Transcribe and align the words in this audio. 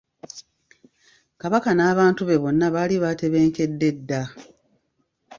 Kabaka 1.41 1.69
n'abantu 1.75 2.21
be 2.27 2.35
bonna 2.43 2.67
baali 2.75 2.95
batebenkedde 3.03 3.89
dda. 3.97 4.21